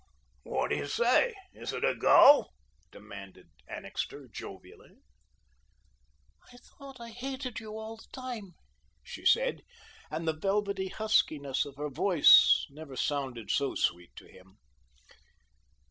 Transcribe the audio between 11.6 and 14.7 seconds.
of her voice never sounded so sweet to him.